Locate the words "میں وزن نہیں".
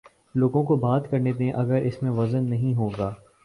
2.03-2.75